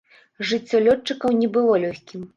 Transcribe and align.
Жыццё 0.51 0.81
лётчыкаў 0.87 1.37
не 1.45 1.53
было 1.59 1.73
лёгкім. 1.85 2.29